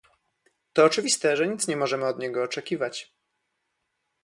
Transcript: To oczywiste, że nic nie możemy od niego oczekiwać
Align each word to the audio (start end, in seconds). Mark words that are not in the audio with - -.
To 0.73 0.85
oczywiste, 0.85 1.37
że 1.37 1.47
nic 1.47 1.67
nie 1.67 1.77
możemy 1.77 2.05
od 2.05 2.19
niego 2.19 2.43
oczekiwać 2.43 3.13